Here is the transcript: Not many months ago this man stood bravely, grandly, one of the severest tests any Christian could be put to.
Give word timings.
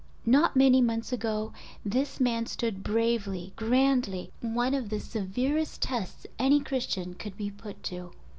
Not 0.25 0.55
many 0.55 0.81
months 0.81 1.13
ago 1.13 1.53
this 1.85 2.19
man 2.19 2.47
stood 2.47 2.81
bravely, 2.81 3.53
grandly, 3.55 4.31
one 4.41 4.73
of 4.73 4.89
the 4.89 4.99
severest 4.99 5.83
tests 5.83 6.25
any 6.39 6.59
Christian 6.59 7.13
could 7.13 7.37
be 7.37 7.51
put 7.51 7.83
to. 7.83 8.11